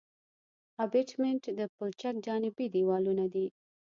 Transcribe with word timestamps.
ابټمنټ 0.85 1.43
د 1.57 1.59
پلچک 1.75 2.15
جانبي 2.25 2.65
دیوالونه 2.75 3.25
دي 3.33 3.45